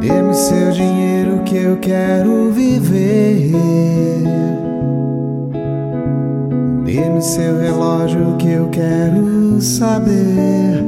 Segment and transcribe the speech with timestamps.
[0.00, 3.52] Dê-me seu dinheiro que eu quero viver.
[6.84, 10.84] Dê-me seu relógio que eu quero saber.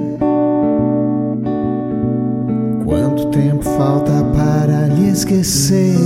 [2.85, 5.97] Quanto tempo falta para lhe esquecer?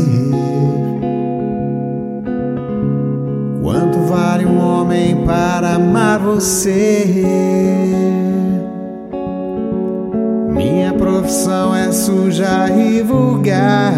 [3.62, 7.54] Quanto vale um homem para amar você?
[11.24, 13.94] Profissão é suja e vulgar.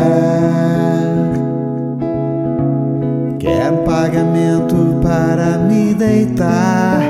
[3.40, 7.00] Quero pagamento para me deitar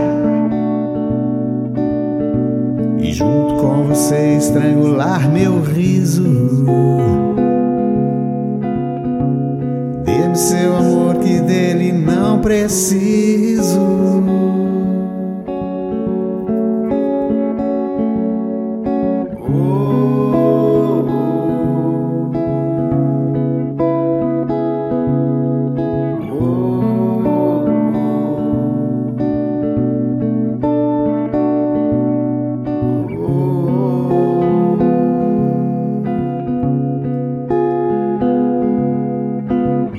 [2.99, 6.65] e junto com você estrangular meu riso.
[10.03, 14.16] Dê-me seu amor que dele não preciso.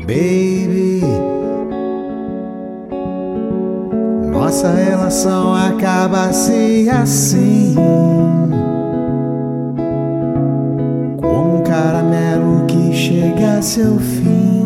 [0.07, 1.01] Baby,
[4.31, 7.75] nossa relação acaba-se assim.
[11.21, 14.65] Como um caramelo que chega a seu fim.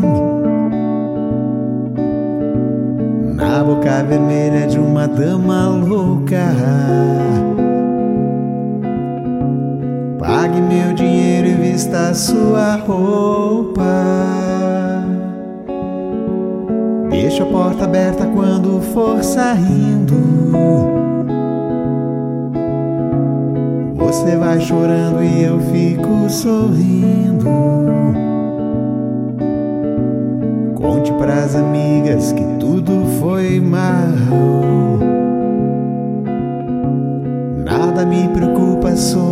[3.34, 6.53] Na boca vermelha de uma dama louca.
[10.19, 14.31] Pague meu dinheiro e vista sua roupa.
[17.31, 20.18] Deixa a porta aberta quando for saindo.
[23.96, 27.46] Você vai chorando e eu fico sorrindo.
[30.75, 34.09] Conte pras amigas que tudo foi mal.
[37.63, 39.31] Nada me preocupa, sou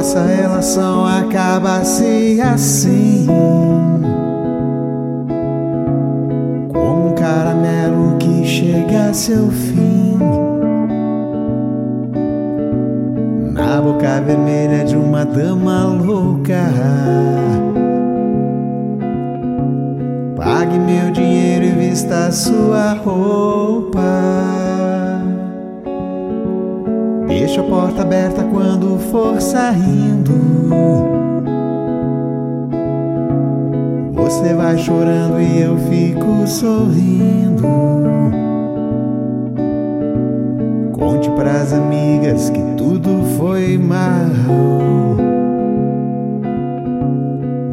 [0.00, 3.26] nossa relação acaba-se assim.
[6.72, 10.16] Como um caramelo que chega a seu fim.
[13.52, 16.72] Na boca vermelha de uma dama louca.
[20.34, 24.69] Pague meu dinheiro e vista sua roupa.
[27.50, 30.30] Deixa a porta aberta quando for saindo.
[34.12, 37.66] Você vai chorando e eu fico sorrindo.
[40.92, 44.30] Conte pras amigas que tudo foi mal.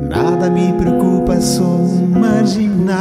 [0.10, 2.98] Nada me preocupa, sou marginal.